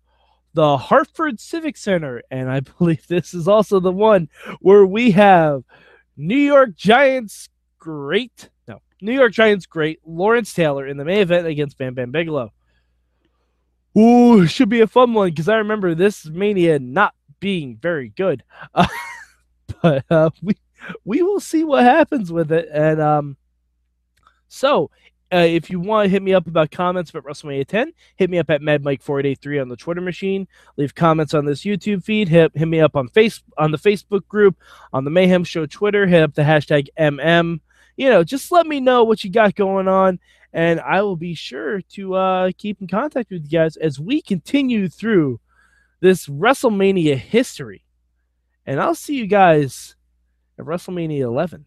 the 0.54 0.78
Hartford 0.78 1.40
Civic 1.40 1.78
Center 1.78 2.22
and 2.32 2.50
I 2.50 2.60
believe 2.78 3.08
this 3.08 3.34
is 3.34 3.48
also 3.48 3.80
the 3.80 3.92
one 3.92 4.30
where 4.60 4.86
we 4.86 5.12
have 5.12 5.64
New 6.16 6.38
York 6.38 6.76
Giants 6.76 7.50
great 7.80 8.50
New 9.02 9.14
York 9.14 9.34
Giants 9.34 9.66
great 9.66 10.00
Lawrence 10.06 10.54
Taylor 10.54 10.88
in 10.88 10.98
the 10.98 11.06
main 11.06 11.20
event 11.20 11.48
against 11.48 11.78
Bam 11.78 11.94
Bam 11.94 12.12
Bigelow. 12.12 12.52
Ooh, 13.98 14.46
should 14.46 14.70
be 14.70 14.82
a 14.82 14.88
fun 14.88 15.14
one 15.14 15.30
because 15.30 15.50
I 15.50 15.58
remember 15.58 15.96
this 15.96 16.26
Mania 16.26 16.80
not 16.80 17.16
being 17.40 17.78
very 17.78 18.10
good. 18.10 18.44
Uh, 18.74 18.88
but 19.82 20.06
uh, 20.10 20.30
we 20.42 20.56
we 21.06 21.22
will 21.22 21.40
see 21.40 21.64
what 21.64 21.84
happens 21.84 22.32
with 22.32 22.52
it. 22.52 22.70
And 22.72 23.02
um, 23.02 23.38
so 24.48 24.92
uh, 25.34 25.38
if 25.38 25.70
you 25.70 25.80
want 25.80 26.06
to 26.06 26.10
hit 26.10 26.22
me 26.22 26.34
up 26.34 26.48
about 26.48 26.72
comments 26.72 27.10
about 27.10 27.26
WrestleMania 27.26 27.68
10, 27.68 27.92
hit 28.16 28.30
me 28.30 28.38
up 28.38 28.50
at 28.50 28.62
MadMike4883 28.62 29.62
on 29.62 29.68
the 29.68 29.76
Twitter 29.76 30.02
machine. 30.02 30.48
Leave 30.78 30.96
comments 30.96 31.34
on 31.34 31.46
this 31.46 31.62
YouTube 31.62 32.04
feed. 32.04 32.30
Hit, 32.30 32.52
hit 32.56 32.68
me 32.68 32.80
up 32.80 32.96
on 32.96 33.10
face 33.10 33.42
on 33.58 33.72
the 33.72 33.78
Facebook 33.78 34.28
group, 34.28 34.58
on 34.94 35.04
the 35.04 35.12
Mayhem 35.12 35.44
Show 35.44 35.66
Twitter. 35.66 36.08
Hit 36.08 36.24
up 36.24 36.34
the 36.34 36.44
hashtag 36.44 36.88
MM 36.98 37.60
you 37.98 38.10
know, 38.10 38.24
just 38.24 38.52
let 38.52 38.66
me 38.66 38.80
know 38.80 39.04
what 39.04 39.24
you 39.24 39.32
got 39.32 39.56
going 39.56 39.88
on, 39.88 40.20
and 40.54 40.80
I 40.80 41.02
will 41.02 41.18
be 41.18 41.34
sure 41.34 41.82
to 41.82 42.14
uh, 42.14 42.52
keep 42.58 42.80
in 42.80 42.88
contact 42.88 43.32
with 43.32 43.44
you 43.44 43.50
guys 43.50 43.76
as 43.76 44.00
we 44.00 44.22
continue 44.22 44.88
through 44.88 45.40
this 46.00 46.28
WrestleMania 46.28 47.18
history. 47.18 47.84
And 48.66 48.80
I'll 48.80 48.96
see 48.96 49.16
you 49.16 49.28
guys 49.28 49.96
at 50.60 50.66
WrestleMania 50.66 51.22
11. 51.22 51.66